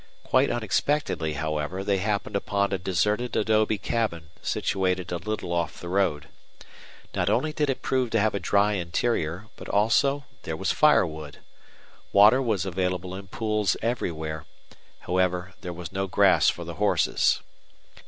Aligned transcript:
Quite 0.23 0.49
unexpectedly, 0.49 1.33
however, 1.33 1.83
they 1.83 1.99
happened 1.99 2.35
upon 2.35 2.73
a 2.73 2.79
deserted 2.79 3.35
adobe 3.35 3.77
cabin 3.77 4.31
situated 4.41 5.11
a 5.11 5.17
little 5.17 5.53
off 5.53 5.79
the 5.79 5.89
road. 5.89 6.27
Not 7.13 7.29
only 7.29 7.53
did 7.53 7.69
it 7.69 7.83
prove 7.83 8.09
to 8.09 8.19
have 8.19 8.33
a 8.33 8.39
dry 8.39 8.73
interior, 8.73 9.45
but 9.57 9.69
also 9.69 10.25
there 10.41 10.57
was 10.57 10.71
firewood. 10.71 11.37
Water 12.11 12.41
was 12.41 12.65
available 12.65 13.13
in 13.13 13.27
pools 13.27 13.77
everywhere; 13.83 14.47
however, 15.01 15.53
there 15.61 15.71
was 15.71 15.91
no 15.91 16.07
grass 16.07 16.49
for 16.49 16.63
the 16.63 16.73
horses. 16.81 17.41